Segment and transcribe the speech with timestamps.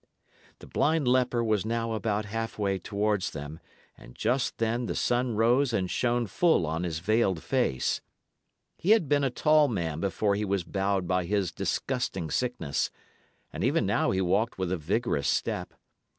[0.57, 3.59] The blind leper was now about halfway towards them,
[3.95, 8.01] and just then the sun rose and shone full on his veiled face.
[8.79, 12.89] He had been a tall man before he was bowed by his disgusting sickness,
[13.53, 15.71] and even now he walked with a vigorous step.